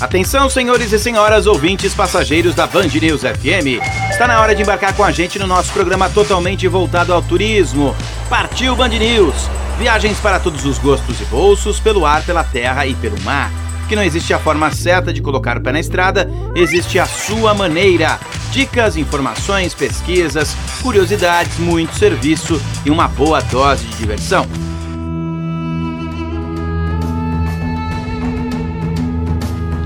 [0.00, 3.84] Atenção, senhores e senhoras, ouvintes, passageiros da Band News FM.
[4.10, 7.94] Está na hora de embarcar com a gente no nosso programa totalmente voltado ao turismo.
[8.26, 9.34] Partiu Band News!
[9.78, 13.52] Viagens para todos os gostos e bolsos, pelo ar, pela terra e pelo mar.
[13.90, 17.52] Que não existe a forma certa de colocar o pé na estrada, existe a sua
[17.52, 18.18] maneira.
[18.52, 24.46] Dicas, informações, pesquisas, curiosidades, muito serviço e uma boa dose de diversão.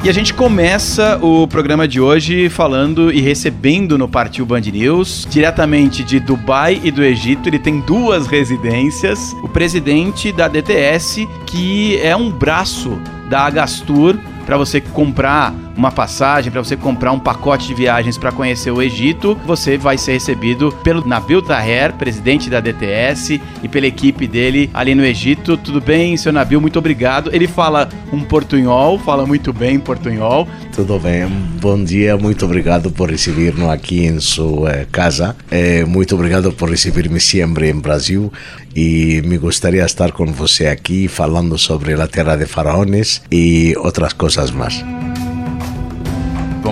[0.05, 5.27] E a gente começa o programa de hoje falando e recebendo no Partiu Band News,
[5.31, 7.49] diretamente de Dubai e do Egito.
[7.49, 9.33] Ele tem duas residências.
[9.43, 16.51] O presidente da DTS, que é um braço da Agastur para você comprar uma passagem,
[16.51, 20.73] para você comprar um pacote de viagens para conhecer o Egito, você vai ser recebido
[20.83, 25.57] pelo Nabil Taher, presidente da DTS, e pela equipe dele ali no Egito.
[25.57, 26.61] Tudo bem, seu Nabil?
[26.61, 27.31] Muito obrigado.
[27.33, 30.47] Ele fala um portunhol, fala muito bem portunhol.
[30.75, 31.29] Tudo bem,
[31.61, 35.37] bom dia, muito obrigado por receber-nos aqui em sua casa.
[35.51, 38.33] É, muito obrigado por receber-me sempre em Brasil
[38.75, 43.75] e me gostaria de estar com você aqui falando sobre a Terra de Faraões e
[43.79, 44.85] outras coisas mais.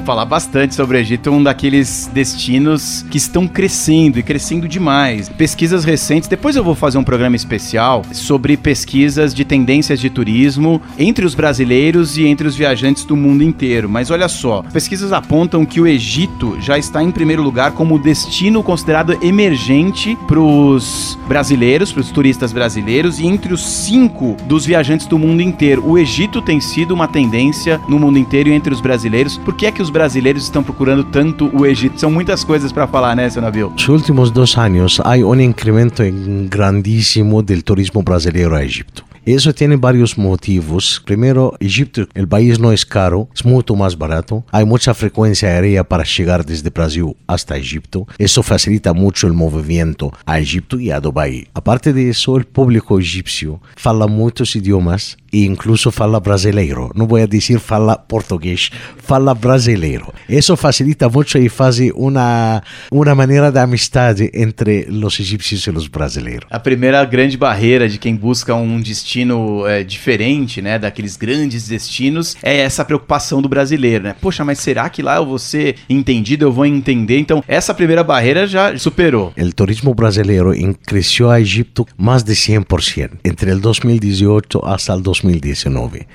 [0.03, 5.29] Vamos falar bastante sobre o Egito, um daqueles destinos que estão crescendo e crescendo demais.
[5.29, 10.83] Pesquisas recentes, depois eu vou fazer um programa especial sobre pesquisas de tendências de turismo
[10.99, 13.89] entre os brasileiros e entre os viajantes do mundo inteiro.
[13.89, 18.61] Mas olha só, pesquisas apontam que o Egito já está em primeiro lugar como destino
[18.61, 25.07] considerado emergente para os brasileiros, para os turistas brasileiros, e entre os cinco dos viajantes
[25.07, 25.87] do mundo inteiro.
[25.87, 29.39] O Egito tem sido uma tendência no mundo inteiro e entre os brasileiros.
[29.39, 32.01] Por que é que os brasileiros estão procurando tanto o Egito?
[32.01, 33.71] São muitas coisas para falar, né, seu Nabil?
[33.71, 36.03] Nos últimos dois anos, há um incremento
[36.49, 39.05] grandíssimo do turismo brasileiro a Egito.
[39.25, 41.01] Eso tiene varios motivos.
[41.05, 44.45] Primero, Egipto, el país no es caro, es mucho más barato.
[44.51, 48.09] Hay mucha frecuencia aérea para llegar desde Brasil hasta Egipto.
[48.19, 51.47] Eso facilita mucho el movimiento a Egipto y a Dubái.
[51.55, 56.91] Aparte de eso, el público egipcio fala muchos idiomas e incluso fala brasileiro.
[56.95, 60.13] Voy a decir fala portugués, fala brasileiro.
[60.29, 65.91] Eso facilita mucho y hace una, una manera de amistad entre los egipcios y los
[65.91, 66.47] brasileiros.
[66.51, 72.37] A primeira grande barreira de quem busca um destino é, diferente, né, daqueles grandes destinos,
[72.43, 74.15] é essa preocupação do brasileiro, né?
[74.21, 77.19] Poxa, mas será que lá eu vou ser entendido, eu vou entender?
[77.19, 79.33] Então, essa primeira barreira já superou.
[79.37, 80.53] El turismo brasileiro
[80.85, 85.22] creció a Egipto más de 100% entre el 2018 hasta el 2019.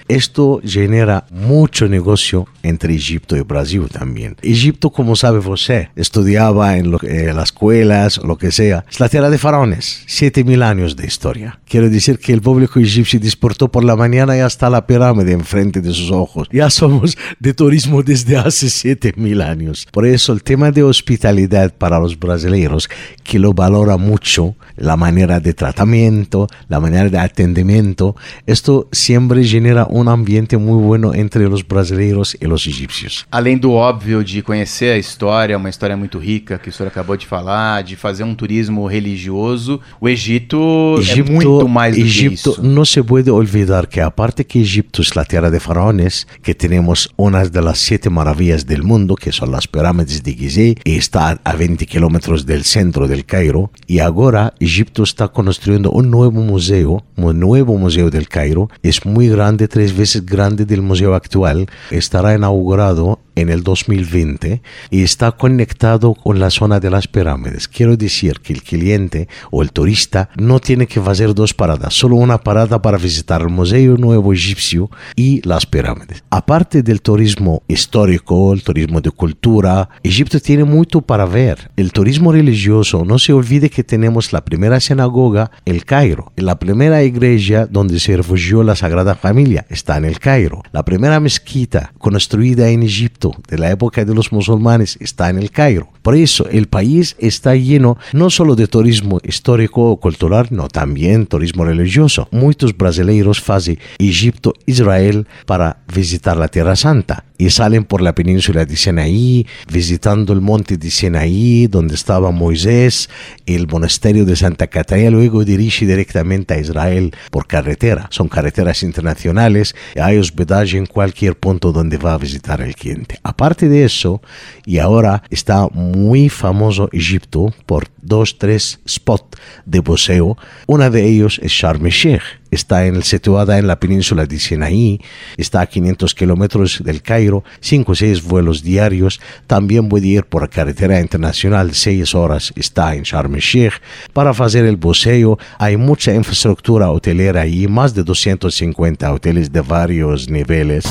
[0.08, 4.36] Esto genera mucho negocio entre Egipto y Brasil también.
[4.42, 9.10] Egipto, como sabe você, estudiaba en lo, eh, las escuelas lo que sea, es la
[9.10, 11.60] tierra de faraones, 7000 años de historia.
[11.66, 15.82] Quiero decir que el público egipcio despertó por la mañana y hasta la pirámide enfrente
[15.82, 16.48] de sus ojos.
[16.52, 19.88] Ya somos de turismo desde hace 7000 años.
[19.92, 22.90] Por eso el tema de hospitalidad para los brasileños,
[23.24, 28.16] que lo valora mucho, la manera de tratamiento, la manera de atendimiento,
[28.46, 33.26] esto siempre genera un ambiente muy bueno entre los brasileños y los egipcios.
[33.32, 37.16] Além do óbvio de conhecer a história, uma história muito rica que o senhor acabou
[37.16, 42.54] de falar, de fazer um turismo religioso, o Egito, Egipto é muito mais do Egipto,
[42.54, 42.64] que isso.
[42.64, 47.10] no se puede olvidar que aparte que Egipto es la tierra de faraones, que tenemos
[47.16, 51.40] una de las siete maravillas del mundo, que son las pirámides de Gizeh, y está
[51.44, 57.04] a 20 kilómetros del centro del Cairo, y ahora Egipto está construyendo un nuevo museo,
[57.16, 61.68] un nuevo museo del Cairo, es muy grande, tres veces grande del museo actual.
[61.92, 67.68] Estará inaugurado en el 2020 y está conectado con la zona de las pirámides.
[67.68, 72.16] Quiero decir que el cliente o el turista no tiene que hacer dos paradas, solo
[72.16, 76.24] una parada para visitar el Museo Nuevo Egipcio y las pirámides.
[76.32, 81.70] Aparte del turismo histórico, el turismo de cultura, Egipto tiene mucho para ver.
[81.76, 87.04] El turismo religioso, no se olvide que tenemos la primera sinagoga, el Cairo, la primera
[87.04, 90.64] iglesia donde se refugió la Sagrada Familia, está en el Cairo.
[90.72, 95.52] La primera mezquita construida en Egipto de la época de los musulmanes está en el
[95.52, 95.90] Cairo.
[96.02, 101.28] Por eso el país está lleno no solo de turismo histórico o cultural, no también
[101.28, 102.30] turismo religioso.
[102.32, 108.76] Muchos brasileiros hacen Egipto-Israel para visitar la Tierra Santa y salen por la península de
[108.76, 113.10] Sinaí, visitando el monte de Sinaí, donde estaba Moisés,
[113.46, 118.08] el monasterio de Santa Catarina, luego dirige directamente a Israel por carretera.
[118.12, 123.20] Son carreteras internacionales y hay hospedaje en cualquier punto donde va a visitar el cliente.
[123.24, 124.22] Aparte de eso,
[124.66, 130.38] y ahora está muy famoso Egipto por dos, tres spots de buceo.
[130.66, 132.24] Una de ellos es Sharm el Sheikh.
[132.52, 135.00] Está en, situada en la península de Sinaí,
[135.38, 139.20] está a 500 kilómetros del Cairo, 5 o 6 vuelos diarios.
[139.48, 143.74] También puede ir por carretera internacional, 6 horas está en Sharm el Sheikh.
[144.14, 150.30] Para hacer el buceo hay mucha infraestructura hotelera y más de 250 hoteles de varios
[150.30, 150.86] niveles.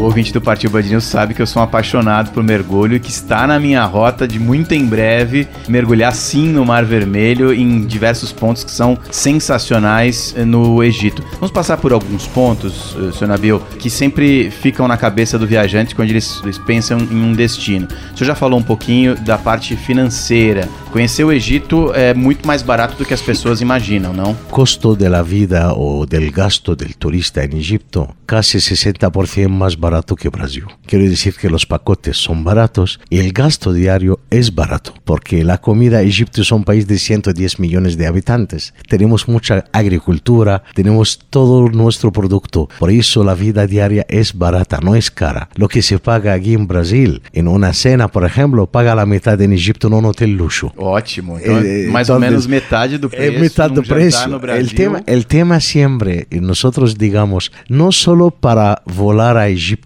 [0.00, 3.10] O ouvinte do Partiu News sabe que eu sou um apaixonado por mergulho e que
[3.10, 8.32] está na minha rota de muito em breve mergulhar sim no Mar Vermelho em diversos
[8.32, 11.22] pontos que são sensacionais eh, no Egito.
[11.34, 15.94] Vamos passar por alguns pontos, eh, senhor Nabil, que sempre ficam na cabeça do viajante
[15.94, 17.86] quando eles, eles pensam em um destino.
[17.86, 20.66] O senhor já falou um pouquinho da parte financeira.
[20.92, 24.34] Conhecer o Egito é muito mais barato do que as pessoas imaginam, não?
[24.50, 29.89] Costo de la vida ou del gasto del turista en Egipto casi 60% más barato
[30.16, 30.64] que Brasil.
[30.86, 35.58] Quiero decir que los pacotes son baratos y el gasto diario es barato, porque la
[35.58, 38.72] comida, Egipto es un país de 110 millones de habitantes.
[38.88, 44.94] Tenemos mucha agricultura, tenemos todo nuestro producto, por eso la vida diaria es barata, no
[44.94, 45.48] es cara.
[45.56, 49.40] Lo que se paga aquí en Brasil, en una cena, por ejemplo, paga la mitad
[49.40, 50.72] en Egipto en un hotel luxo.
[50.76, 53.36] Ótimo, então eh, mais ou menos metade do preço.
[53.36, 54.28] É metade do preço.
[54.56, 59.79] El tema, el tema siempre, nosotros digamos, no solo para volar a Egipto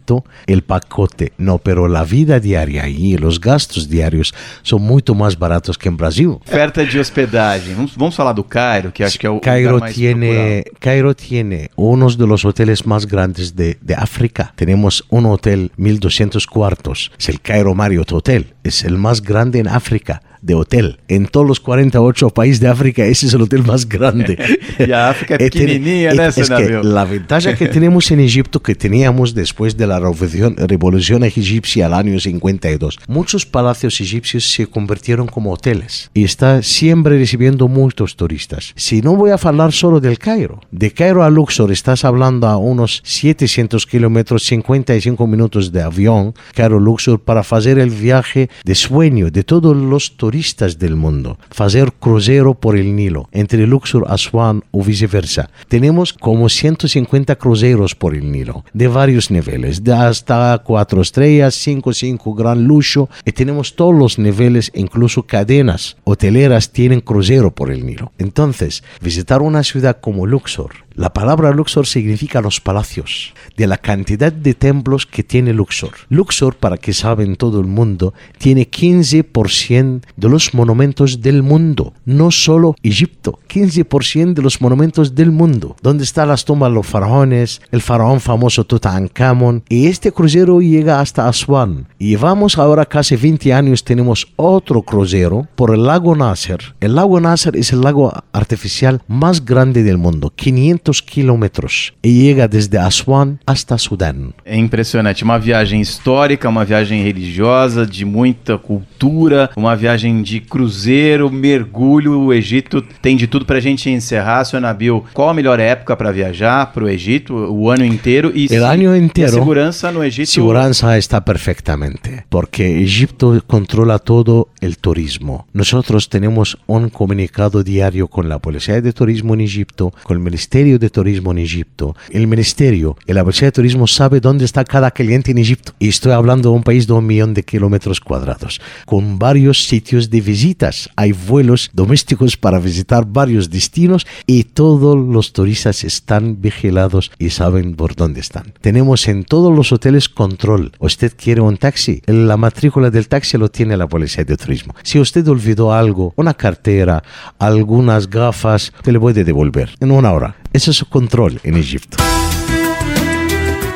[0.47, 5.79] el pacote, no, pero la vida diaria y los gastos diarios son mucho más baratos
[5.79, 6.39] que en Brasil.
[6.47, 7.77] Oferta de hospedagem.
[7.77, 12.11] Vamos, vamos falar do Cairo, que acho que é o Cairo tiene, Cairo tiene uno
[12.11, 14.53] de los hoteles más grandes de, de África.
[14.57, 19.69] Tenemos un hotel 1200 cuartos, es el Cairo Marriott Hotel, es el más grande en
[19.69, 21.01] África de hotel.
[21.09, 24.39] En todos los 48 países de África, ese es el hotel más grande.
[24.79, 26.23] y África es pequeñinha, ¿no?
[26.25, 31.25] Es que la ventaja que tenemos en Egipto, que teníamos después de la revolución, revolución
[31.25, 37.67] egipcia al año 52, muchos palacios egipcios se convirtieron como hoteles y está siempre recibiendo
[37.69, 38.73] muchos turistas.
[38.77, 42.59] Si no voy a hablar solo del Cairo, de Cairo a Luxor estás hablando a
[42.59, 49.45] unos 700 kilómetros, 55 minutos de avión, Cairo-Luxor, para hacer el viaje de sueño de
[49.45, 55.49] todos los turistas del mundo, hacer crucero por el Nilo, entre Luxor, Aswan o viceversa.
[55.69, 61.93] Tenemos como 150 cruceros por el Nilo, de varios niveles, de hasta 4 estrellas, 5,
[61.93, 67.87] 5 gran lujo, y tenemos todos los niveles, incluso cadenas hoteleras tienen crucero por el
[67.87, 68.11] Nilo.
[68.19, 74.33] Entonces, visitar una ciudad como Luxor, la palabra Luxor significa los palacios, de la cantidad
[74.33, 75.91] de templos que tiene Luxor.
[76.09, 82.31] Luxor, para que saben todo el mundo, tiene 15% de los monumentos del mundo, no
[82.31, 87.61] solo Egipto, 15% de los monumentos del mundo, donde están las tumbas de los faraones,
[87.71, 91.87] el faraón famoso Tutankamón, y este crucero llega hasta Aswan.
[91.99, 96.75] Y vamos ahora casi 20 años, tenemos otro crucero por el lago Nasser.
[96.81, 102.49] El lago Nasser es el lago artificial más grande del mundo, 500 quilômetros e chega
[102.49, 104.33] desde Aswan hasta Sudão.
[104.45, 111.31] É impressionante, uma viagem histórica, uma viagem religiosa, de muita cultura, uma viagem de cruzeiro,
[111.31, 112.21] mergulho.
[112.21, 115.05] O Egito tem de tudo para a gente encerrar, senhor Nabil.
[115.15, 117.35] Qual a melhor época para viajar para o Egito?
[117.35, 119.31] O ano inteiro e, o ano inteiro.
[119.31, 120.31] a segurança no Egito.
[120.31, 125.47] Segurança está perfeitamente, porque Egipto controla todo o turismo.
[125.55, 125.73] Nós
[126.07, 130.91] temos um comunicado diário com a Polícia de Turismo em Egipto, com o Ministerio de
[130.91, 131.95] Turismo en Egipto.
[132.11, 135.73] El Ministerio y la Policía de Turismo sabe dónde está cada cliente en Egipto.
[135.79, 139.94] Y estoy hablando de un país de un millón de kilómetros cuadrados, con varios sitios
[139.95, 140.91] de visitas.
[140.97, 147.75] Hay vuelos domésticos para visitar varios destinos y todos los turistas están vigilados y saben
[147.77, 148.53] por dónde están.
[148.61, 150.73] Tenemos en todos los hoteles control.
[150.79, 152.03] ¿Usted quiere un taxi?
[152.07, 154.75] La matrícula del taxi lo tiene la policía de turismo.
[154.83, 157.03] Si usted olvidó algo, una cartera,
[157.39, 160.37] algunas gafas, te le a devolver en una hora.
[160.53, 161.99] Ese es su control en Egipto.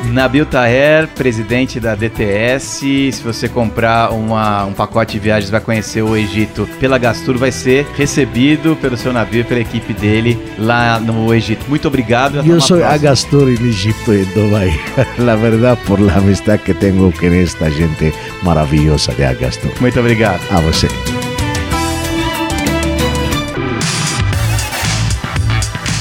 [0.05, 3.11] Nabil Taher, presidente da DTS.
[3.11, 7.51] Se você comprar uma, um pacote de viagens, vai conhecer o Egito pela Gastur, vai
[7.51, 11.65] ser recebido pelo seu navio, pela equipe dele lá no Egito.
[11.67, 12.35] Muito obrigado.
[12.35, 12.95] e até Yo uma soy próxima.
[12.95, 14.79] Agastor en Egipto y en Dubái.
[15.19, 19.71] La verdad, por la amistad que tengo con esta gente maravillosa de Agastor.
[19.79, 20.39] Muito obrigado.
[20.51, 20.87] A você.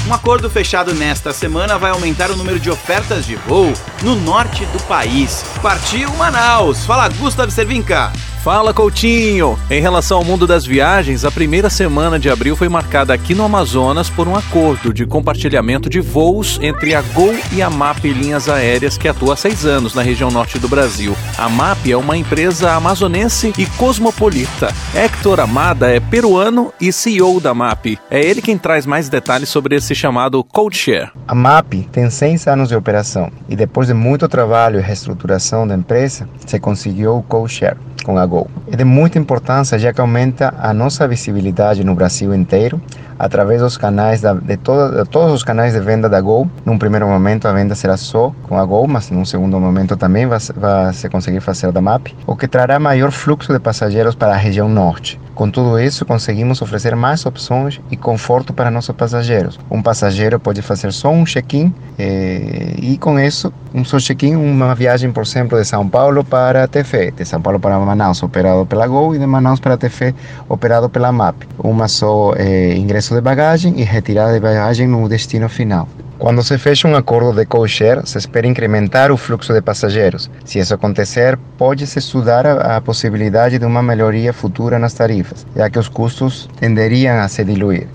[0.09, 3.71] Um acordo fechado nesta semana vai aumentar o número de ofertas de voo
[4.03, 5.45] no norte do país.
[5.61, 6.87] Partiu Manaus.
[6.87, 8.11] Fala, Gustavo Servinca.
[8.49, 9.59] Fala Coutinho!
[9.71, 13.45] Em relação ao mundo das viagens, a primeira semana de abril foi marcada aqui no
[13.45, 18.49] Amazonas por um acordo de compartilhamento de voos entre a Gol e a MAP Linhas
[18.49, 21.14] Aéreas, que atua há seis anos na região norte do Brasil.
[21.37, 24.73] A MAP é uma empresa amazonense e cosmopolita.
[24.95, 27.99] Hector Amada é peruano e CEO da MAP.
[28.11, 31.11] É ele quem traz mais detalhes sobre esse chamado Codeshare.
[31.26, 35.75] A MAP tem seis anos de operação e depois de muito trabalho e reestruturação da
[35.75, 37.76] empresa, se conseguiu o co-share
[38.09, 38.38] com a Gol.
[38.71, 42.80] É de muita importância já que aumenta a nossa visibilidade no Brasil inteiro
[43.18, 46.48] através dos canais da, de, todo, de todos os canais de venda da Gol.
[46.64, 50.26] Num primeiro momento a venda será só com a Gol, mas num segundo momento também
[50.26, 54.32] vai, vai se conseguir fazer da MAP, o que trará maior fluxo de passageiros para
[54.32, 55.20] a região norte.
[55.38, 59.56] Com tudo isso, conseguimos oferecer mais opções e conforto para nossos passageiros.
[59.70, 64.75] Um passageiro pode fazer só um check-in eh, e, com isso, um só check-in, uma
[64.75, 68.88] viagem, por exemplo, de São Paulo para Tefé, de São Paulo para Manaus, operado pela
[68.88, 70.12] Gol, e de Manaus para Tefé,
[70.48, 71.44] operado pela MAP.
[71.58, 72.75] Uma só eh,
[73.15, 75.88] de bagagem e retirada de bagagem no destino final.
[76.19, 80.29] Quando se fecha um acordo de co-share, se espera incrementar o fluxo de passageiros.
[80.45, 85.79] Se isso acontecer, pode-se estudar a possibilidade de uma melhoria futura nas tarifas, já que
[85.79, 87.87] os custos tenderiam a se diluir.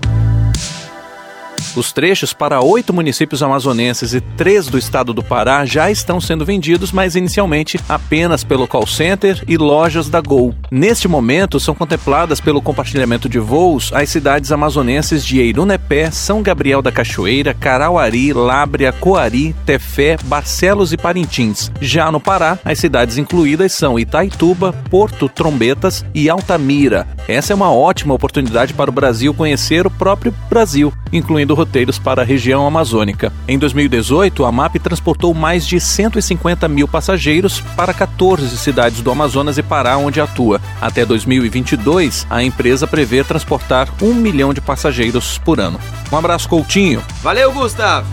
[1.76, 6.44] Os trechos para oito municípios amazonenses e três do estado do Pará já estão sendo
[6.44, 10.54] vendidos, mas inicialmente apenas pelo call center e lojas da Gol.
[10.70, 16.80] Neste momento, são contempladas pelo compartilhamento de voos as cidades amazonenses de Eirunepé, São Gabriel
[16.80, 21.72] da Cachoeira, Carauari, Lábrea, Coari, Tefé, Barcelos e Parintins.
[21.80, 27.06] Já no Pará, as cidades incluídas são Itaituba, Porto Trombetas e Altamira.
[27.26, 32.22] Essa é uma ótima oportunidade para o Brasil conhecer o próprio Brasil, incluindo roteiros para
[32.22, 33.32] a região amazônica.
[33.46, 39.56] Em 2018, a MAP transportou mais de 150 mil passageiros para 14 cidades do Amazonas
[39.56, 40.60] e Pará, onde atua.
[40.80, 45.80] Até 2022, a empresa prevê transportar um milhão de passageiros por ano.
[46.10, 47.02] Um abraço, Coutinho.
[47.22, 48.06] Valeu, Gustavo!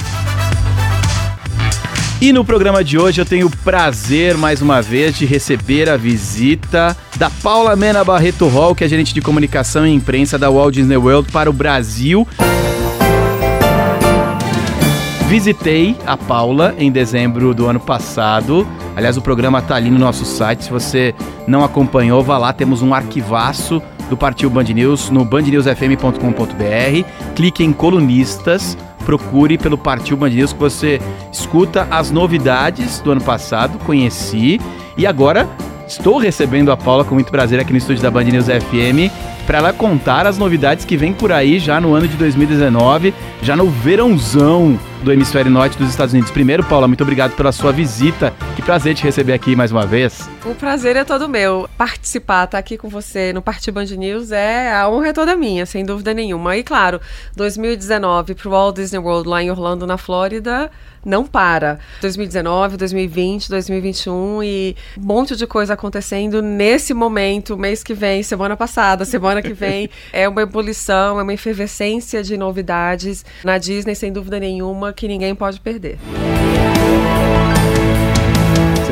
[2.22, 5.98] E no programa de hoje eu tenho o prazer, mais uma vez, de receber a
[5.98, 10.75] visita da Paula Mena Barreto Hall, que é gerente de comunicação e imprensa da Walt
[10.75, 12.27] Disney World para o Brasil.
[15.31, 18.67] Visitei a Paula em dezembro do ano passado.
[18.97, 20.65] Aliás, o programa tá ali no nosso site.
[20.65, 21.15] Se você
[21.47, 27.07] não acompanhou, vá lá, temos um arquivaço do Partiu Band News no bandnewsfm.com.br.
[27.33, 31.00] Clique em colunistas, procure pelo Partiu Band News que você
[31.31, 34.59] escuta as novidades do ano passado, conheci
[34.97, 35.47] e agora
[35.88, 39.09] estou recebendo a Paula com muito prazer aqui no estúdio da Band News FM
[39.47, 43.55] para ela contar as novidades que vem por aí já no ano de 2019, já
[43.55, 46.31] no verãozão do hemisfério norte dos Estados Unidos.
[46.31, 48.34] Primeiro, Paula, muito obrigado pela sua visita.
[48.55, 50.29] Que prazer te receber aqui mais uma vez.
[50.46, 51.67] O prazer é todo meu.
[51.77, 55.65] Participar, estar aqui com você no Partiu Band News é a honra é toda minha,
[55.65, 56.55] sem dúvida nenhuma.
[56.58, 57.01] E claro,
[57.36, 60.70] 2019 para o Walt Disney World lá em Orlando, na Flórida,
[61.05, 61.79] não para.
[62.01, 68.55] 2019, 2020, 2021 e um monte de coisa acontecendo nesse momento, mês que vem, semana
[68.55, 69.89] passada, semana que vem.
[70.13, 75.36] é uma ebulição, é uma efervescência de novidades na Disney, sem dúvida nenhuma, que ninguém
[75.36, 75.98] pode perder.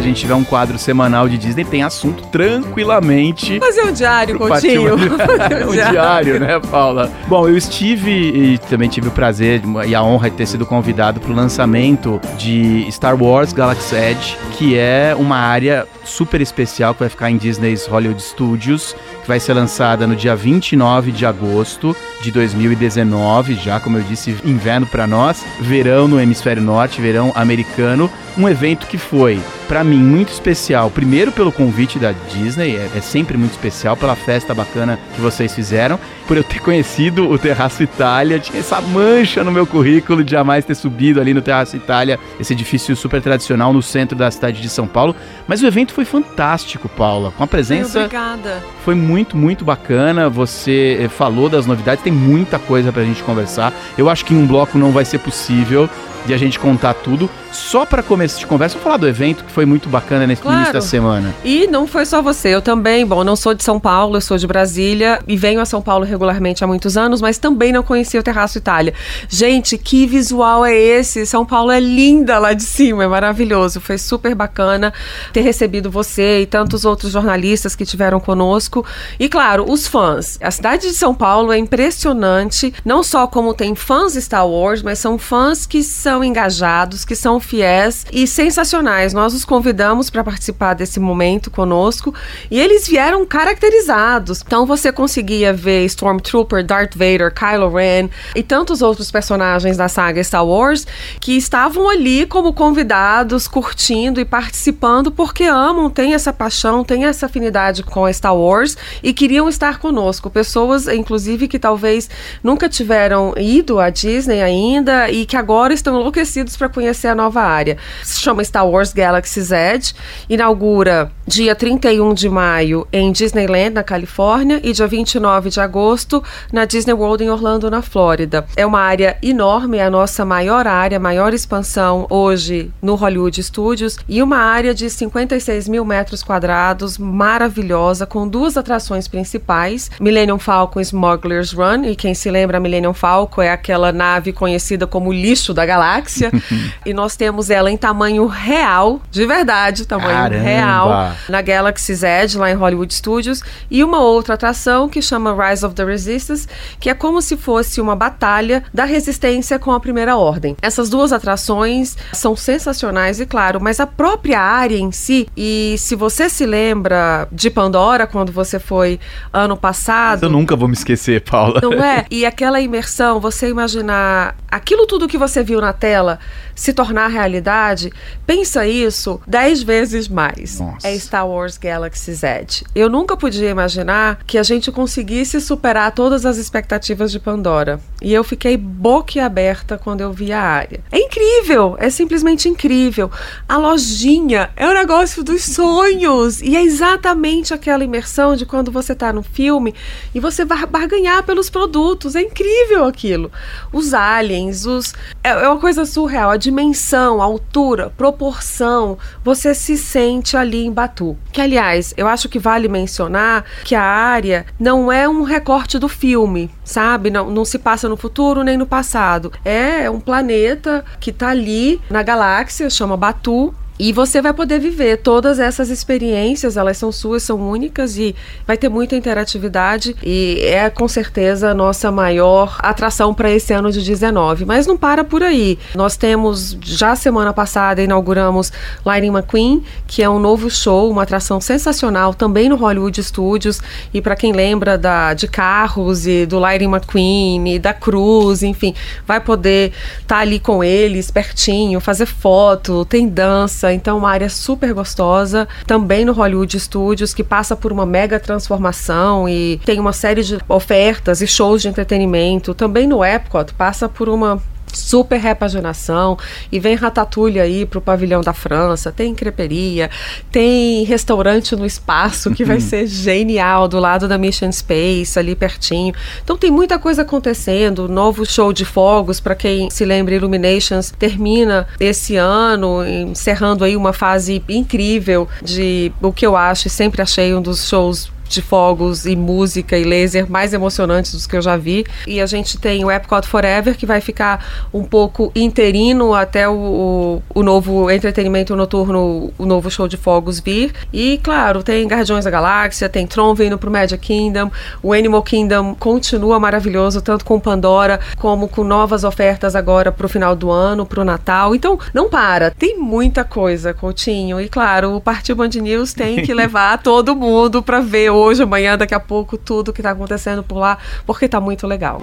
[0.09, 3.59] Gente tiver um quadro semanal de Disney, tem assunto tranquilamente.
[3.59, 4.95] Fazer um diário, Coutinho.
[4.95, 7.11] Um diário, né, Paula?
[7.27, 11.19] Bom, eu estive e também tive o prazer e a honra de ter sido convidado
[11.19, 17.01] para o lançamento de Star Wars Galaxy Edge, que é uma área super especial que
[17.01, 21.95] vai ficar em Disney's Hollywood Studios, que vai ser lançada no dia 29 de agosto
[22.23, 28.09] de 2019, já como eu disse, inverno para nós, verão no hemisfério norte, verão americano,
[28.35, 30.89] um evento que foi pra mim, muito especial.
[30.89, 35.53] Primeiro pelo convite da Disney, é, é sempre muito especial pela festa bacana que vocês
[35.53, 35.99] fizeram.
[36.27, 40.63] Por eu ter conhecido o Terraço Itália, tinha essa mancha no meu currículo de jamais
[40.63, 44.69] ter subido ali no Terraço Itália, esse edifício super tradicional no centro da cidade de
[44.69, 45.15] São Paulo.
[45.47, 47.31] Mas o evento foi fantástico, Paula.
[47.31, 47.99] Com a presença.
[47.99, 48.63] Obrigada.
[48.85, 50.29] Foi muito, muito bacana.
[50.29, 53.73] Você eh, falou das novidades, tem muita coisa pra gente conversar.
[53.97, 55.89] Eu acho que em um bloco não vai ser possível
[56.25, 57.29] de a gente contar tudo.
[57.51, 60.57] Só para começo de conversa, vou falar do evento que foi muito bacana nesse Claro.
[60.57, 61.33] início da semana.
[61.43, 63.05] E não foi só você, eu também.
[63.05, 66.05] Bom, não sou de São Paulo, eu sou de Brasília e venho a São Paulo
[66.05, 68.93] regularmente há muitos anos, mas também não conhecia o Terraço Itália.
[69.27, 71.25] Gente, que visual é esse?
[71.25, 73.79] São Paulo é linda lá de cima, é maravilhoso.
[73.81, 74.93] Foi super bacana
[75.33, 78.85] ter recebido você e tantos outros jornalistas que tiveram conosco.
[79.19, 80.37] E claro, os fãs.
[80.41, 84.99] A cidade de São Paulo é impressionante, não só como tem fãs Star Wars, mas
[84.99, 89.13] são fãs que são engajados, que são fiéis e sensacionais.
[89.13, 92.13] Nós os convidamos para participar desse momento conosco
[92.49, 94.43] e eles vieram caracterizados.
[94.45, 100.23] Então você conseguia ver Stormtrooper, Darth Vader, Kylo Ren e tantos outros personagens da saga
[100.23, 100.85] Star Wars
[101.19, 107.25] que estavam ali como convidados, curtindo e participando porque amam, têm essa paixão, têm essa
[107.27, 110.29] afinidade com Star Wars e queriam estar conosco.
[110.29, 112.09] Pessoas, inclusive, que talvez
[112.43, 117.28] nunca tiveram ido à Disney ainda e que agora estão enlouquecidos para conhecer a nova
[117.37, 117.77] área.
[118.03, 119.93] Se chama Star Wars Galaxy Z,
[120.29, 126.65] inaugura dia 31 de maio em Disneyland, na Califórnia, e dia 29 de agosto na
[126.65, 128.47] Disney World em Orlando, na Flórida.
[128.55, 133.97] É uma área enorme, é a nossa maior área, maior expansão hoje no Hollywood Studios,
[134.07, 140.79] e uma área de 56 mil metros quadrados, maravilhosa, com duas atrações principais: Millennium Falcon
[140.79, 145.65] Smuggler's Run, e quem se lembra, Millennium Falcon é aquela nave conhecida como lixo da
[145.65, 146.31] galáxia,
[146.85, 150.41] e nós temos ela em tamanho real, de verdade, tamanho Caramba!
[150.41, 155.65] real, na Galaxy Z, lá em Hollywood Studios, e uma outra atração que chama Rise
[155.65, 156.47] of the Resistance,
[156.79, 160.55] que é como se fosse uma batalha da resistência com a Primeira Ordem.
[160.61, 165.97] Essas duas atrações são sensacionais, e claro, mas a própria área em si, e se
[165.97, 168.97] você se lembra de Pandora, quando você foi
[169.33, 170.23] ano passado.
[170.23, 171.59] Eu nunca vou me esquecer, Paula.
[171.61, 172.05] Não é?
[172.09, 176.17] E aquela imersão, você imaginar aquilo tudo que você viu na tela
[176.55, 177.91] se tornar realidade,
[178.25, 180.59] pensa isso dez vezes mais.
[180.59, 180.87] Nossa.
[180.87, 182.63] É Star Wars Galaxy Z.
[182.73, 187.79] Eu nunca podia imaginar que a gente conseguisse superar todas as expectativas de Pandora.
[188.01, 190.79] E eu fiquei boquiaberta quando eu vi a área.
[190.91, 193.11] É incrível, é simplesmente incrível.
[193.47, 196.41] A lojinha é o negócio dos sonhos.
[196.41, 199.73] E é exatamente aquela imersão de quando você tá no filme
[200.13, 202.15] e você vai barganhar pelos produtos.
[202.15, 203.31] É incrível aquilo.
[203.73, 204.93] Os aliens, os.
[205.23, 206.29] É é uma coisa surreal.
[206.29, 208.97] A dimensão, a altura, proporção.
[209.23, 211.17] Você se sente ali em Batu.
[211.31, 215.87] Que, aliás, eu acho que vale mencionar que a área não é um recorte do
[215.87, 217.09] filme, sabe?
[217.09, 219.31] Não, não se passa no futuro nem no passado.
[219.43, 223.53] É um planeta que tá ali na galáxia, chama Batu.
[223.79, 228.13] E você vai poder viver todas essas experiências, elas são suas, são únicas e
[228.45, 233.71] vai ter muita interatividade e é com certeza a nossa maior atração para esse ano
[233.71, 234.43] de 19.
[234.43, 235.57] Mas não para por aí.
[235.73, 238.51] Nós temos já semana passada inauguramos
[238.85, 243.61] Lightning McQueen, que é um novo show, uma atração sensacional também no Hollywood Studios
[243.93, 248.75] e para quem lembra da de carros e do Lightning McQueen e da Cruz, enfim,
[249.07, 254.73] vai poder estar ali com eles pertinho, fazer foto, tem dança, então uma área super
[254.73, 260.23] gostosa, também no Hollywood Studios, que passa por uma mega transformação e tem uma série
[260.23, 264.41] de ofertas e shows de entretenimento, também no Epcot passa por uma
[264.73, 266.17] super repaginação
[266.51, 269.89] e vem Ratatouille aí pro pavilhão da França, tem creperia,
[270.31, 275.93] tem restaurante no espaço que vai ser genial do lado da Mission Space ali pertinho.
[276.23, 281.67] Então tem muita coisa acontecendo, novo show de fogos para quem se lembra Illuminations termina
[281.79, 287.33] esse ano encerrando aí uma fase incrível de o que eu acho e sempre achei
[287.33, 291.57] um dos shows de fogos e música e laser mais emocionantes dos que eu já
[291.57, 291.85] vi.
[292.07, 296.53] E a gente tem o Epcot Forever, que vai ficar um pouco interino até o,
[296.53, 300.73] o, o novo entretenimento noturno, o novo show de fogos vir.
[300.93, 305.75] E, claro, tem Guardiões da Galáxia, tem Tron vindo pro Magic Kingdom, o Animal Kingdom
[305.75, 311.03] continua maravilhoso, tanto com Pandora como com novas ofertas agora pro final do ano, pro
[311.03, 311.55] Natal.
[311.55, 314.39] Então, não para, tem muita coisa, Coutinho.
[314.39, 318.77] E, claro, o Partiu Band News tem que levar todo mundo para ver hoje, amanhã,
[318.77, 322.01] daqui a pouco, tudo que tá acontecendo por lá, porque tá muito legal.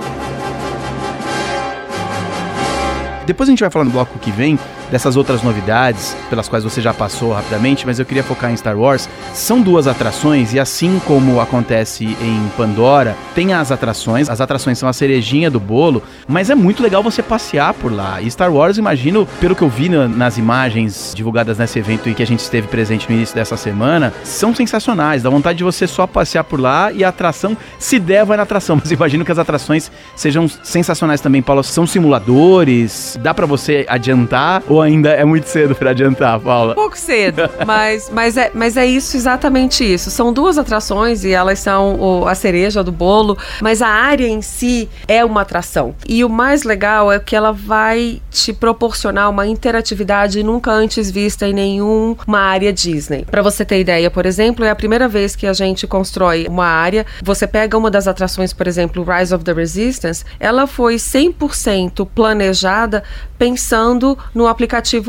[3.27, 4.59] Depois a gente vai falar no bloco que vem
[4.91, 8.79] dessas outras novidades, pelas quais você já passou rapidamente, mas eu queria focar em Star
[8.79, 9.09] Wars.
[9.35, 14.89] São duas atrações e assim como acontece em Pandora, tem as atrações, as atrações são
[14.89, 18.21] a cerejinha do bolo, mas é muito legal você passear por lá.
[18.21, 22.15] E Star Wars, imagino, pelo que eu vi na, nas imagens divulgadas nesse evento e
[22.15, 25.23] que a gente esteve presente no início dessa semana, são sensacionais.
[25.23, 28.43] Dá vontade de você só passear por lá e a atração, se der, vai na
[28.43, 28.77] atração.
[28.83, 31.63] Mas imagino que as atrações sejam sensacionais também, Paulo.
[31.63, 36.75] São simuladores, dá para você adiantar ainda é muito cedo para adiantar, Paula?
[36.75, 40.11] Pouco cedo, mas, mas, é, mas é isso, exatamente isso.
[40.11, 44.43] São duas atrações e elas são o, a cereja do bolo, mas a área em
[44.43, 45.95] si é uma atração.
[46.09, 51.47] E o mais legal é que ela vai te proporcionar uma interatividade nunca antes vista
[51.47, 53.25] em nenhuma área Disney.
[53.25, 56.67] Para você ter ideia, por exemplo, é a primeira vez que a gente constrói uma
[56.67, 57.07] área.
[57.23, 63.03] Você pega uma das atrações, por exemplo, Rise of the Resistance, ela foi 100% planejada
[63.39, 64.66] pensando no aplicativo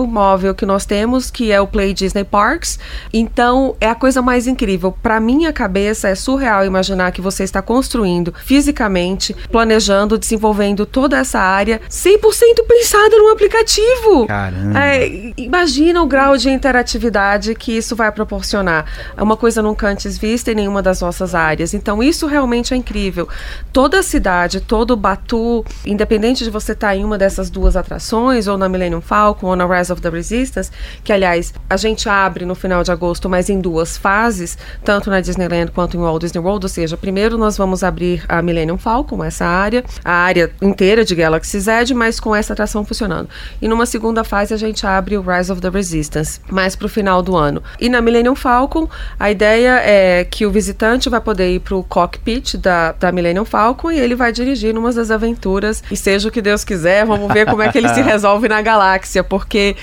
[0.07, 2.79] móvel que nós temos, que é o Play Disney Parks.
[3.13, 4.91] Então, é a coisa mais incrível.
[4.91, 11.39] Para minha cabeça, é surreal imaginar que você está construindo fisicamente, planejando, desenvolvendo toda essa
[11.39, 14.27] área 100% pensada no aplicativo.
[14.27, 14.79] Caramba.
[14.79, 18.85] É, imagina o grau de interatividade que isso vai proporcionar.
[19.15, 21.73] É uma coisa nunca antes vista em nenhuma das nossas áreas.
[21.73, 23.27] Então, isso realmente é incrível.
[23.71, 28.47] Toda a cidade, todo o Batu, independente de você estar em uma dessas duas atrações,
[28.47, 30.71] ou na Millennium Falcon, ou na Rise of the Resistance,
[31.03, 35.21] que aliás a gente abre no final de agosto, mas em duas fases, tanto na
[35.21, 36.65] Disneyland quanto em Walt Disney World.
[36.65, 41.15] Ou seja, primeiro nós vamos abrir a Millennium Falcon, essa área, a área inteira de
[41.15, 43.29] Galaxy Z, mas com essa atração funcionando.
[43.61, 47.21] E numa segunda fase a gente abre o Rise of the Resistance, mais pro final
[47.21, 47.61] do ano.
[47.79, 48.87] E na Millennium Falcon,
[49.19, 53.91] a ideia é que o visitante vai poder ir pro cockpit da, da Millennium Falcon
[53.91, 55.83] e ele vai dirigir numa das aventuras.
[55.91, 58.61] E seja o que Deus quiser, vamos ver como é que ele se resolve na
[58.61, 59.36] galáxia, porque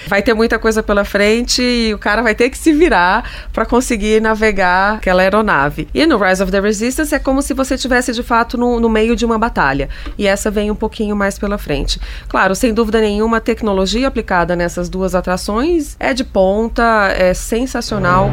[0.09, 3.67] vai ter muita coisa pela frente e o cara vai ter que se virar para
[3.67, 5.89] conseguir navegar aquela aeronave.
[5.95, 8.89] E no Rise of the Resistance é como se você tivesse de fato no, no
[8.89, 9.89] meio de uma batalha.
[10.19, 12.01] E essa vem um pouquinho mais pela frente.
[12.29, 18.31] Claro, sem dúvida nenhuma, a tecnologia aplicada nessas duas atrações é de ponta, é sensacional.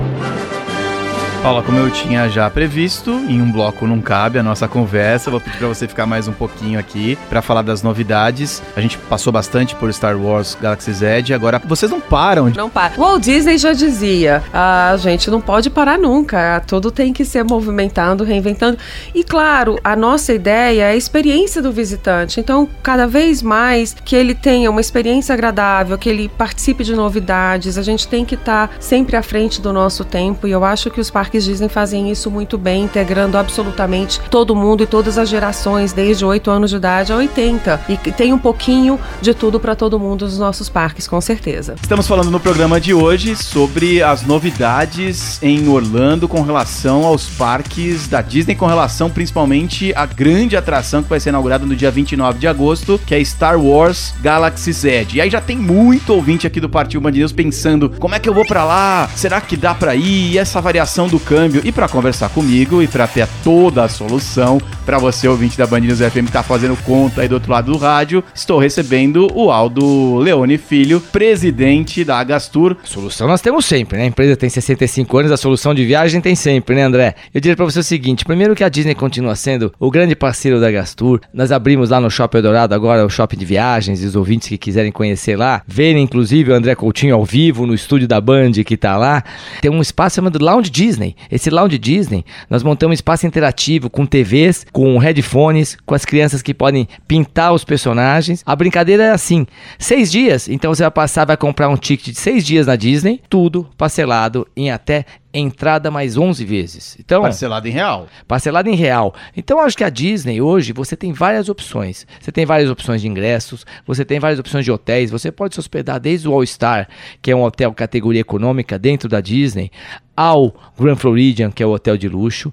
[1.41, 5.31] Paula, como eu tinha já previsto, em um bloco não cabe a nossa conversa.
[5.31, 8.61] Vou pedir para você ficar mais um pouquinho aqui para falar das novidades.
[8.75, 12.51] A gente passou bastante por Star Wars Galaxy Z, agora vocês não param.
[12.55, 12.93] Não para.
[12.95, 18.23] Walt Disney já dizia: a gente não pode parar nunca, tudo tem que ser movimentando,
[18.23, 18.77] reinventando.
[19.15, 22.39] E claro, a nossa ideia é a experiência do visitante.
[22.39, 27.79] Então, cada vez mais que ele tenha uma experiência agradável, que ele participe de novidades,
[27.79, 30.47] a gente tem que estar tá sempre à frente do nosso tempo.
[30.47, 34.53] E eu acho que os parques parques Disney fazem isso muito bem, integrando absolutamente todo
[34.53, 37.85] mundo e todas as gerações, desde 8 anos de idade a 80.
[37.87, 41.75] E tem um pouquinho de tudo para todo mundo nos nossos parques, com certeza.
[41.81, 48.09] Estamos falando no programa de hoje sobre as novidades em Orlando com relação aos parques
[48.09, 52.39] da Disney, com relação principalmente à grande atração que vai ser inaugurada no dia 29
[52.39, 55.07] de agosto, que é Star Wars Galaxy Z.
[55.13, 58.33] E aí já tem muito ouvinte aqui do Partiu Band pensando, como é que eu
[58.33, 59.09] vou para lá?
[59.15, 60.33] Será que dá para ir?
[60.33, 64.59] E essa variação do câmbio e para conversar comigo e para ter toda a solução
[64.85, 67.71] para você ouvinte da Band News FM que tá fazendo conta aí do outro lado
[67.71, 72.75] do rádio, estou recebendo o Aldo Leone Filho, presidente da Agastur.
[72.83, 74.03] Solução nós temos sempre, né?
[74.03, 77.15] A empresa tem 65 anos, a solução de viagem tem sempre, né, André?
[77.33, 80.59] Eu diria para você o seguinte, primeiro que a Disney continua sendo o grande parceiro
[80.59, 81.21] da Agastur.
[81.33, 84.57] Nós abrimos lá no Shopping Eldorado agora o shopping de viagens e os ouvintes que
[84.57, 88.75] quiserem conhecer lá, verem inclusive o André Coutinho ao vivo no estúdio da Band que
[88.75, 89.23] tá lá.
[89.61, 91.10] Tem um espaço chamado Lounge Disney.
[91.31, 96.41] Esse Lounge Disney, nós montamos um espaço interativo com TVs, com headphones, com as crianças
[96.41, 98.43] que podem pintar os personagens.
[98.45, 99.45] A brincadeira é assim:
[99.77, 103.21] seis dias, então você vai passar, vai comprar um ticket de seis dias na Disney,
[103.29, 106.97] tudo parcelado em até entrada mais 11 vezes.
[106.99, 108.07] Então, parcelado em real.
[108.27, 109.13] Parcelado em real.
[109.35, 112.05] Então, acho que a Disney hoje você tem várias opções.
[112.19, 115.59] Você tem várias opções de ingressos, você tem várias opções de hotéis, você pode se
[115.59, 116.87] hospedar desde o All Star,
[117.21, 119.71] que é um hotel categoria econômica dentro da Disney,
[120.15, 122.51] ao Grand Floridian, que é o hotel de luxo.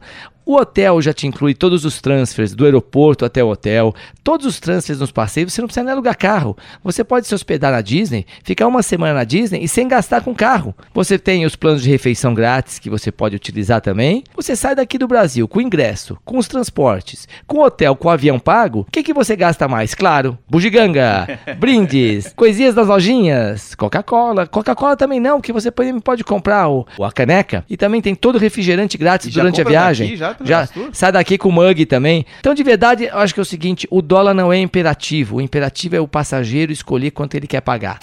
[0.48, 4.58] O hotel já te inclui todos os transfers do aeroporto até o hotel, todos os
[4.58, 6.56] transfers nos passeios, você não precisa nem alugar carro.
[6.82, 10.34] Você pode se hospedar na Disney, ficar uma semana na Disney e sem gastar com
[10.34, 10.74] carro.
[10.94, 14.24] Você tem os planos de refeição grátis que você pode utilizar também.
[14.34, 18.86] Você sai daqui do Brasil com ingresso, com os transportes, com hotel, com avião pago.
[18.88, 19.94] O que, que você gasta mais?
[19.94, 21.28] Claro, bugiganga,
[21.60, 24.46] brindes, coisinhas das lojinhas, Coca-Cola.
[24.46, 25.70] Coca-Cola também não, que você
[26.02, 27.66] pode comprar o, a caneca.
[27.68, 30.16] E também tem todo refrigerante grátis durante a viagem.
[30.16, 32.24] já Já sai daqui com o mug também.
[32.40, 35.36] Então, de verdade, eu acho que é o seguinte: o dólar não é imperativo.
[35.36, 37.98] O imperativo é o passageiro escolher quanto ele quer pagar.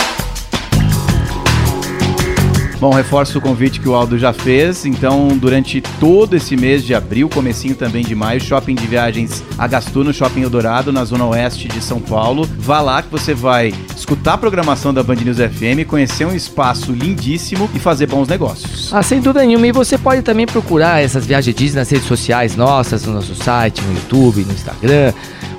[2.79, 4.85] Bom, reforço o convite que o Aldo já fez.
[4.85, 10.03] Então, durante todo esse mês de abril, comecinho também de maio, shopping de viagens Agastu
[10.03, 12.47] no Shopping Eldorado, na zona oeste de São Paulo.
[12.57, 16.91] Vá lá que você vai escutar a programação da Band News FM, conhecer um espaço
[16.91, 18.93] lindíssimo e fazer bons negócios.
[18.93, 19.67] Ah, sem dúvida nenhuma.
[19.67, 23.81] E você pode também procurar essas viagens Disney nas redes sociais nossas, no nosso site,
[23.81, 25.13] no YouTube, no Instagram.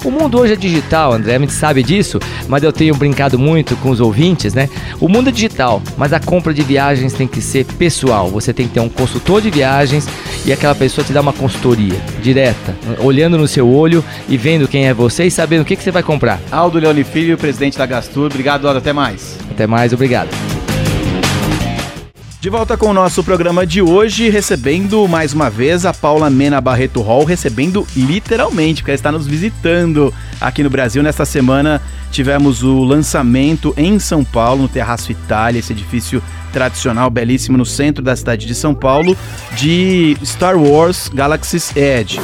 [0.04, 3.74] O mundo hoje é digital, André, a gente sabe disso, mas eu tenho brincado muito
[3.78, 4.68] com os ouvintes, né?
[5.00, 8.28] O mundo é digital, mas a compra de viagens tem que ser pessoal.
[8.30, 10.08] Você tem que ter um consultor de viagens
[10.44, 14.86] e aquela pessoa te dá uma consultoria direta, olhando no seu olho e vendo quem
[14.86, 16.40] é você e sabendo o que, que você vai comprar.
[16.50, 18.26] Aldo Leone Filho, presidente da Gastur.
[18.26, 18.78] Obrigado, Aldo.
[18.78, 19.38] Até mais.
[19.50, 20.45] Até mais, obrigado.
[22.40, 26.60] De volta com o nosso programa de hoje, recebendo mais uma vez a Paula Mena
[26.60, 31.02] Barreto Hall, recebendo literalmente, porque ela está nos visitando aqui no Brasil.
[31.02, 31.80] Nesta semana
[32.12, 36.22] tivemos o lançamento em São Paulo, no Terraço Itália, esse edifício
[36.52, 39.16] tradicional, belíssimo, no centro da cidade de São Paulo,
[39.56, 42.20] de Star Wars Galaxy's Edge.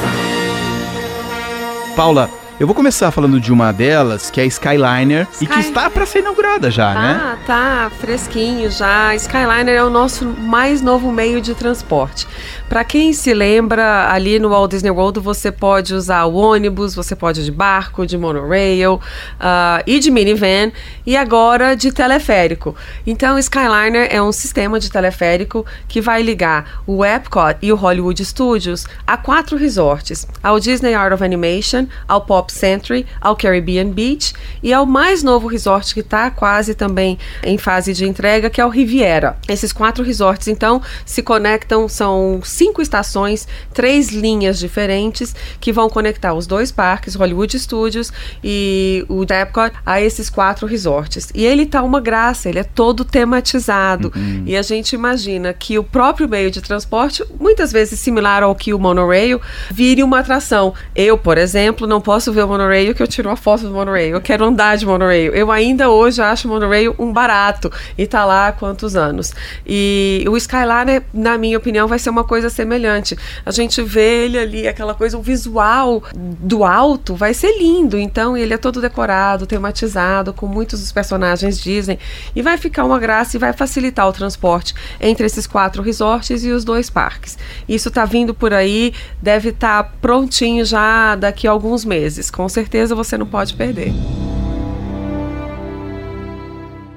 [1.95, 5.89] Paula, eu vou começar falando de uma delas, que é a Skyliner, e que está
[5.89, 7.21] para ser inaugurada já, né?
[7.21, 9.15] Ah, tá fresquinho já.
[9.15, 12.27] Skyliner é o nosso mais novo meio de transporte.
[12.69, 17.15] Para quem se lembra, ali no Walt Disney World você pode usar o ônibus, você
[17.15, 20.71] pode ir de barco, de monorail uh, e de minivan,
[21.05, 22.75] e agora de teleférico.
[23.05, 28.23] Então, Skyliner é um sistema de teleférico que vai ligar o Epcot e o Hollywood
[28.23, 34.33] Studios a quatro resorts: ao Disney Art of Animation, ao Pop Century, ao Caribbean Beach
[34.61, 38.65] e ao mais novo resort que está quase também em fase de entrega, que é
[38.65, 39.37] o Riviera.
[39.47, 46.33] Esses quatro resorts, então, se conectam, são cinco estações, três linhas diferentes que vão conectar
[46.33, 48.11] os dois parques, Hollywood Studios
[48.43, 51.29] e o Epcot, a esses quatro resorts.
[51.33, 54.11] E ele tá uma graça, ele é todo tematizado.
[54.15, 54.43] Uhum.
[54.45, 58.73] E a gente imagina que o próprio meio de transporte, muitas vezes similar ao que
[58.73, 59.39] o monorail,
[59.71, 60.73] vire uma atração.
[60.95, 64.15] Eu, por exemplo, não posso ver o monorail que eu tiro uma foto do monorail.
[64.15, 65.33] Eu quero andar de monorail.
[65.33, 69.33] Eu ainda hoje acho o monorail um barato e tá lá há quantos anos.
[69.65, 73.17] E o Skyliner, na minha opinião, vai ser uma coisa semelhante.
[73.45, 77.97] A gente vê ele ali, aquela coisa, o visual do alto vai ser lindo.
[77.97, 81.99] Então, ele é todo decorado, tematizado, com muitos dos personagens Disney.
[82.35, 86.51] E vai ficar uma graça e vai facilitar o transporte entre esses quatro resorts e
[86.51, 87.37] os dois parques.
[87.67, 92.22] Isso tá vindo por aí, deve estar tá prontinho já daqui a alguns meses.
[92.29, 93.93] Com certeza você não pode perder.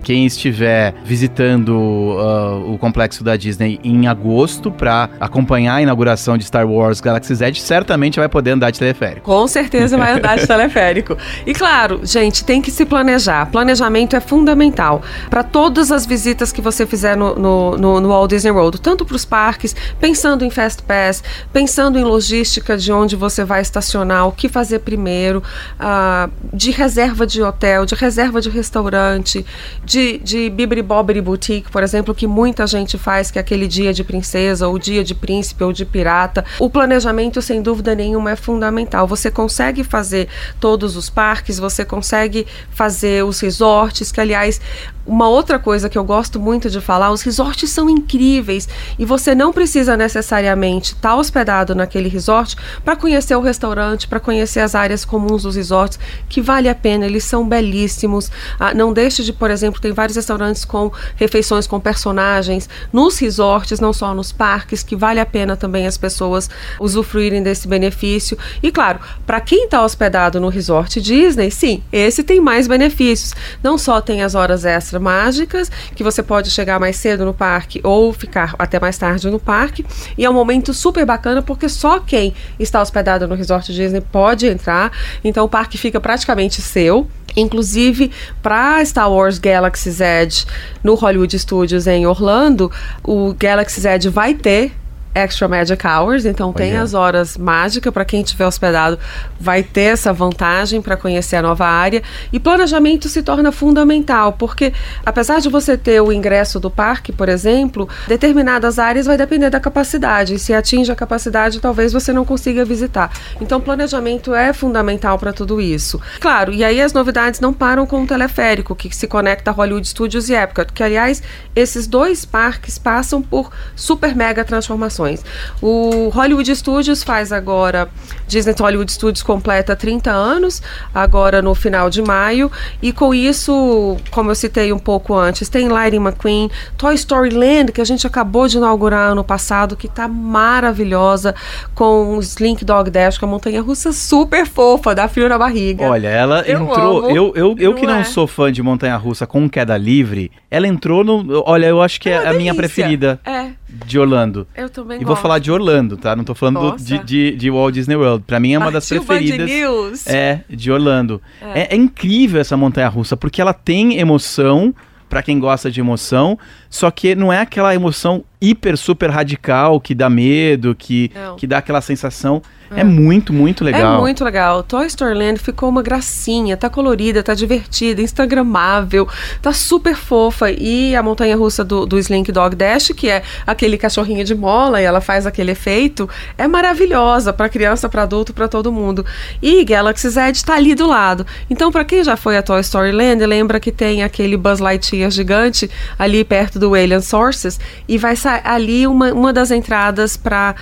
[0.06, 6.44] Quem estiver visitando uh, o complexo da Disney em agosto para acompanhar a inauguração de
[6.44, 9.22] Star Wars Galaxy's Edge, certamente vai poder andar de teleférico.
[9.22, 11.18] Com certeza vai andar de teleférico.
[11.44, 13.50] E claro, gente, tem que se planejar.
[13.50, 18.30] Planejamento é fundamental para todas as visitas que você fizer no, no, no, no Walt
[18.30, 21.20] Disney World, tanto para os parques, pensando em Fast Pass,
[21.52, 25.42] pensando em logística de onde você vai estacionar, o que fazer primeiro,
[25.80, 29.44] uh, de reserva de hotel, de reserva de restaurante,
[29.84, 33.66] de de, de Bibri Bobri Boutique, por exemplo, que muita gente faz, que é aquele
[33.66, 36.44] dia de princesa, ou dia de príncipe, ou de pirata.
[36.58, 39.06] O planejamento, sem dúvida nenhuma, é fundamental.
[39.06, 40.28] Você consegue fazer
[40.60, 44.60] todos os parques, você consegue fazer os resorts, que aliás,
[45.06, 49.34] uma outra coisa que eu gosto muito de falar, os resorts são incríveis e você
[49.34, 54.74] não precisa necessariamente estar tá hospedado naquele resort para conhecer o restaurante, para conhecer as
[54.74, 58.30] áreas comuns dos resorts, que vale a pena, eles são belíssimos.
[58.58, 63.78] Ah, não deixe de, por exemplo, tem vários restaurantes com refeições com personagens nos resorts,
[63.78, 68.36] não só nos parques, que vale a pena também as pessoas usufruírem desse benefício.
[68.60, 73.32] E claro, para quem está hospedado no resort Disney, sim, esse tem mais benefícios.
[73.62, 77.80] Não só tem as horas extras mágicas, que você pode chegar mais cedo no parque
[77.84, 79.86] ou ficar até mais tarde no parque.
[80.18, 84.48] E é um momento super bacana porque só quem está hospedado no resort Disney pode
[84.48, 84.90] entrar.
[85.22, 87.08] Então o parque fica praticamente seu.
[87.36, 88.10] Inclusive,
[88.42, 89.38] para Star Wars
[89.76, 90.46] Galaxy's Edge
[90.82, 92.72] no Hollywood Studios em Orlando,
[93.04, 94.72] o Galaxy's Edge vai ter
[95.16, 96.56] Extra Magic Hours, então Olha.
[96.56, 98.98] tem as horas mágicas para quem estiver hospedado,
[99.40, 104.74] vai ter essa vantagem para conhecer a nova área e planejamento se torna fundamental, porque
[105.06, 109.58] apesar de você ter o ingresso do parque, por exemplo, determinadas áreas vai depender da
[109.58, 113.10] capacidade, e se atinge a capacidade, talvez você não consiga visitar.
[113.40, 115.98] Então planejamento é fundamental para tudo isso.
[116.20, 119.88] Claro, e aí as novidades não param com o teleférico que se conecta a Hollywood
[119.88, 121.22] Studios e Epcot, que aliás,
[121.54, 125.24] esses dois parques passam por super mega transformações atrações.
[125.62, 127.88] O Hollywood Studios faz agora,
[128.26, 130.62] Disney Hollywood Studios completa 30 anos,
[130.94, 132.50] agora no final de maio,
[132.82, 137.72] e com isso, como eu citei um pouco antes, tem Lightning McQueen, Toy Story Land,
[137.72, 141.34] que a gente acabou de inaugurar ano passado, que tá maravilhosa,
[141.74, 145.86] com o Slink Dog Dash, com a montanha russa super fofa, dá frio na barriga.
[145.88, 146.98] Olha, ela Eu entrou.
[146.98, 147.10] amo.
[147.10, 148.04] Eu, eu, eu Não que não é?
[148.04, 151.42] sou fã de montanha russa com queda livre, ela entrou no.
[151.46, 152.54] Olha, eu acho que é, uma a minha delícia.
[152.54, 154.46] preferida É, de Orlando.
[154.54, 155.22] eu também E vou gosto.
[155.22, 156.14] falar de Orlando, tá?
[156.16, 158.24] Não tô falando de, de, de Walt Disney World.
[158.26, 159.50] Pra mim é uma das Partiu Band preferidas.
[159.50, 160.06] News.
[160.06, 161.20] É, de Orlando.
[161.40, 161.60] É.
[161.62, 161.68] É.
[161.72, 164.74] é incrível essa montanha russa, porque ela tem emoção,
[165.08, 166.38] pra quem gosta de emoção,
[166.70, 171.36] só que não é aquela emoção hiper, super radical que dá medo, que, Não.
[171.36, 172.42] que dá aquela sensação.
[172.68, 172.84] É, É.
[172.84, 173.98] muito, muito legal.
[173.98, 174.60] É muito legal.
[174.64, 179.08] Toy Story Land ficou uma gracinha, tá colorida, tá divertida, instagramável,
[179.40, 180.50] tá super fofa.
[180.50, 184.82] E a montanha russa do, do Slink Dog Dash, que é aquele cachorrinho de mola
[184.82, 189.06] e ela faz aquele efeito, é maravilhosa pra criança, pra adulto, pra todo mundo.
[189.40, 191.24] E Galaxy's Edge tá ali do lado.
[191.48, 195.10] Então, pra quem já foi a Toy Story Land, lembra que tem aquele Buzz Lightyear
[195.12, 200.54] gigante ali perto do Alien Sources e vai sair ali uma, uma das entradas pra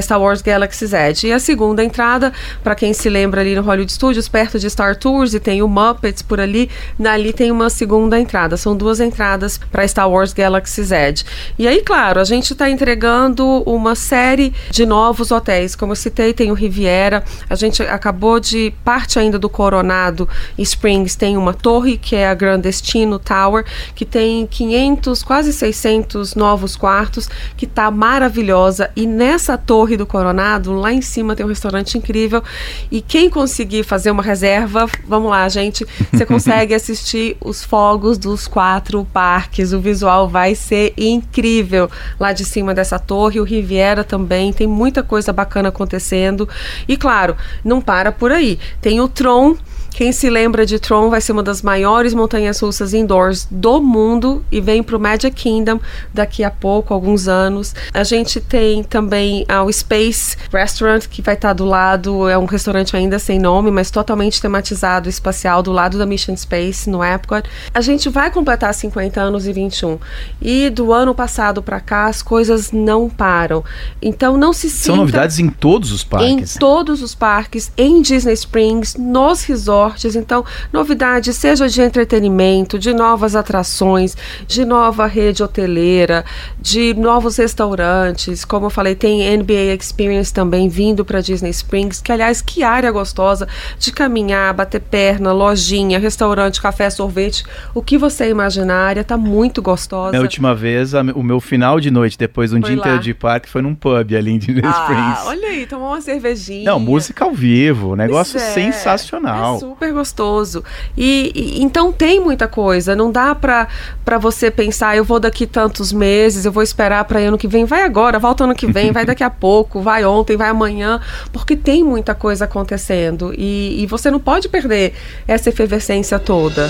[0.00, 1.26] Star Wars Galaxy's Edge.
[1.26, 4.96] E a segunda entrada, pra quem se lembra ali no Hollywood Studios, perto de Star
[4.96, 6.70] Tours e tem o Muppets por ali,
[7.04, 8.56] ali tem uma segunda entrada.
[8.56, 11.24] São duas entradas pra Star Wars Galaxy's Edge.
[11.58, 15.74] E aí, claro, a gente tá entregando uma série de novos hotéis.
[15.74, 17.24] Como eu citei, tem o Riviera.
[17.48, 20.28] A gente acabou de parte ainda do Coronado
[20.58, 26.34] Springs tem uma torre que é a Grand Destino Tower, que tem 500, quase 600
[26.34, 27.07] novos quartos,
[27.56, 28.90] que tá maravilhosa.
[28.94, 32.42] E nessa torre do Coronado, lá em cima tem um restaurante incrível.
[32.90, 38.46] E quem conseguir fazer uma reserva, vamos lá, gente, você consegue assistir os fogos dos
[38.46, 39.72] quatro parques.
[39.72, 43.40] O visual vai ser incrível lá de cima dessa torre.
[43.40, 46.48] O Riviera também tem muita coisa bacana acontecendo.
[46.86, 48.58] E claro, não para por aí.
[48.80, 49.56] Tem o Tron.
[49.98, 54.44] Quem se lembra de Tron vai ser uma das maiores montanhas russas indoors do mundo
[54.48, 55.80] e vem para o Magic Kingdom
[56.14, 57.74] daqui a pouco, alguns anos.
[57.92, 62.44] A gente tem também ah, o Space Restaurant, que vai estar do lado, é um
[62.44, 67.42] restaurante ainda sem nome, mas totalmente tematizado, espacial, do lado da Mission Space, no Epcot.
[67.74, 69.98] A gente vai completar 50 anos e 21.
[70.40, 73.64] E do ano passado para cá, as coisas não param.
[74.00, 76.54] Então não se São sinta- novidades em todos os parques.
[76.54, 79.87] em todos os parques, em Disney Springs, nos resorts.
[80.16, 86.24] Então, novidades, seja de entretenimento, de novas atrações, de nova rede hoteleira,
[86.60, 88.44] de novos restaurantes.
[88.44, 92.90] Como eu falei, tem NBA Experience também vindo para Disney Springs, que aliás, que área
[92.90, 93.46] gostosa
[93.78, 99.16] de caminhar, bater perna, lojinha, restaurante, café, sorvete, o que você imaginar, a área tá
[99.16, 100.16] muito gostosa.
[100.16, 102.82] A última vez, a- o meu final de noite, depois de um Foi dia lá.
[102.86, 105.26] inteiro de parque, foi num pub ali em Disney Ah, Springs.
[105.26, 106.64] olha aí, tomou uma cervejinha.
[106.70, 109.56] Não, música ao vivo, negócio Pois é, sensacional.
[109.56, 110.64] É super gostoso.
[110.96, 112.96] E, e- então tem muita coisa.
[112.96, 113.68] Não dá pra,
[114.04, 117.64] pra você pensar, eu vou daqui tantos meses, eu vou esperar pra ano que vem.
[117.64, 121.00] Vai agora, volta ano que vem, vai daqui a pouco, vai ontem, vai amanhã,
[121.32, 123.32] porque tem muita coisa acontecendo.
[123.36, 124.94] E, e você não pode perder
[125.26, 126.68] essa efervescência toda.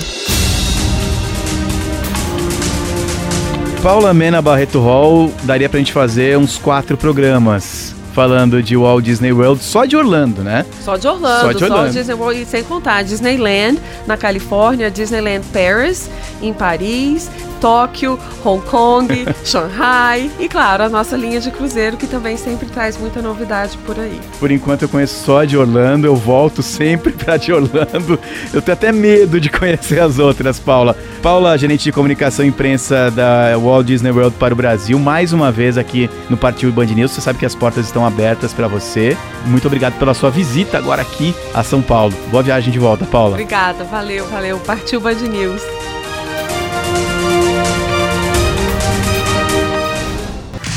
[3.81, 9.31] Paula Mena Barreto Hall, daria pra gente fazer uns quatro programas falando de Walt Disney
[9.31, 10.65] World, só de Orlando, né?
[10.83, 11.93] Só de Orlando, Só só de Orlando.
[11.93, 16.09] Disney World, e sem contar Disneyland na Califórnia, Disneyland Paris
[16.41, 22.37] em Paris, Tóquio, Hong Kong, Shanghai e claro, a nossa linha de cruzeiro que também
[22.37, 24.19] sempre traz muita novidade por aí.
[24.39, 28.19] Por enquanto eu conheço só a de Orlando, eu volto sempre pra de Orlando.
[28.53, 30.95] Eu tenho até medo de conhecer as outras, Paula.
[31.21, 35.51] Paula, gerente de comunicação e imprensa da Walt Disney World para o Brasil, mais uma
[35.51, 37.11] vez aqui no Partiu Band News.
[37.11, 39.17] Você sabe que as portas estão abertas para você.
[39.45, 42.13] Muito obrigado pela sua visita agora aqui a São Paulo.
[42.31, 43.31] Boa viagem de volta, Paula.
[43.31, 44.59] Obrigada, valeu, valeu.
[44.59, 45.78] Partiu Band News.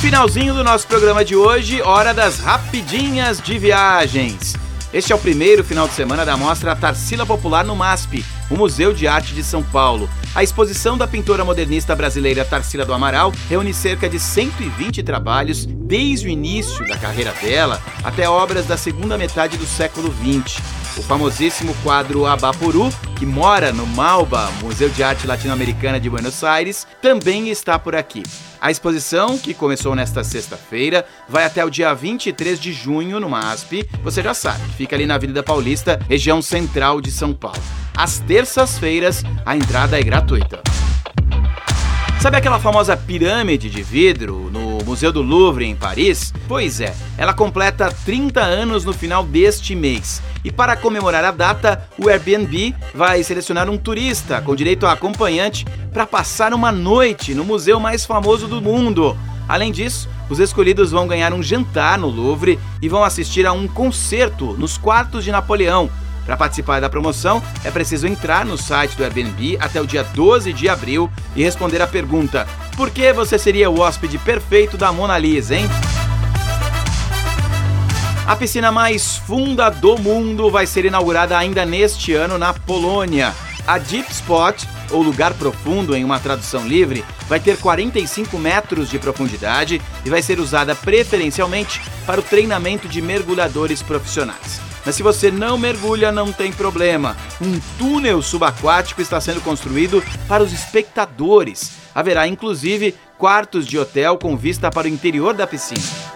[0.03, 4.57] Finalzinho do nosso programa de hoje, hora das rapidinhas de viagens.
[4.93, 8.93] Este é o primeiro final de semana da mostra Tarsila Popular no MASP, o Museu
[8.93, 10.11] de Arte de São Paulo.
[10.35, 16.27] A exposição da pintora modernista brasileira Tarsila do Amaral reúne cerca de 120 trabalhos desde
[16.27, 20.82] o início da carreira dela até obras da segunda metade do século XX.
[20.95, 26.87] O famosíssimo quadro Abaporu, que mora no Malba, Museu de Arte Latino-Americana de Buenos Aires,
[27.01, 28.23] também está por aqui.
[28.61, 33.89] A exposição, que começou nesta sexta-feira, vai até o dia 23 de junho no MASP.
[34.05, 37.63] Você já sabe, fica ali na Avenida Paulista, região central de São Paulo.
[37.97, 40.63] Às terças-feiras, a entrada é gratuita.
[42.21, 44.62] Sabe aquela famosa pirâmide de vidro no
[44.93, 46.35] Museu do Louvre, em Paris?
[46.47, 50.21] Pois é, ela completa 30 anos no final deste mês.
[50.45, 55.65] E para comemorar a data, o Airbnb vai selecionar um turista com direito a acompanhante
[55.95, 59.17] para passar uma noite no museu mais famoso do mundo.
[59.49, 63.67] Além disso, os escolhidos vão ganhar um jantar no Louvre e vão assistir a um
[63.67, 65.89] concerto nos quartos de Napoleão.
[66.25, 70.53] Para participar da promoção, é preciso entrar no site do Airbnb até o dia 12
[70.53, 72.47] de abril e responder a pergunta:
[72.77, 75.69] Por que você seria o hóspede perfeito da Mona Lisa, hein?
[78.25, 83.35] A piscina mais funda do mundo vai ser inaugurada ainda neste ano na Polônia.
[83.67, 88.99] A Deep Spot, ou lugar profundo em uma tradução livre, vai ter 45 metros de
[88.99, 94.72] profundidade e vai ser usada preferencialmente para o treinamento de mergulhadores profissionais.
[94.85, 97.17] Mas se você não mergulha, não tem problema.
[97.41, 101.73] Um túnel subaquático está sendo construído para os espectadores.
[101.95, 106.13] Haverá inclusive quartos de hotel com vista para o interior da piscina.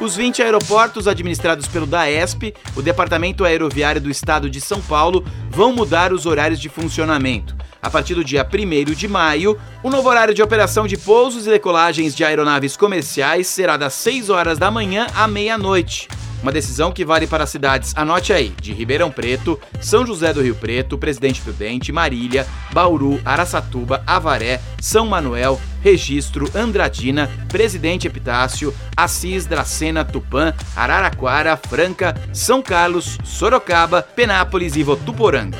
[0.00, 5.74] Os 20 aeroportos administrados pelo DAESP, o Departamento Aeroviário do Estado de São Paulo, vão
[5.74, 7.54] mudar os horários de funcionamento.
[7.82, 11.50] A partir do dia 1 de maio, o novo horário de operação de pousos e
[11.50, 16.08] decolagens de aeronaves comerciais será das 6 horas da manhã à meia-noite.
[16.42, 20.42] Uma decisão que vale para as cidades, anote aí, de Ribeirão Preto, São José do
[20.42, 29.44] Rio Preto, Presidente Prudente, Marília, Bauru, Araçatuba, Avaré, São Manuel, Registro, Andradina, Presidente Epitácio, Assis,
[29.44, 35.58] Dracena, Tupã, Araraquara, Franca, São Carlos, Sorocaba, Penápolis e Votuporanga.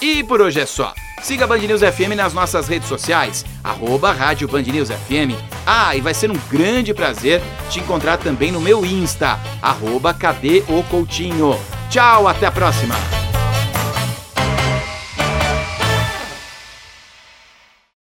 [0.00, 0.92] E por hoje é só.
[1.22, 5.38] Siga a Band News FM nas nossas redes sociais, arroba Rádio Band News FM.
[5.64, 10.64] Ah, e vai ser um grande prazer te encontrar também no meu Insta, arroba Cadê
[10.68, 11.56] o Coutinho.
[11.88, 12.96] Tchau, até a próxima!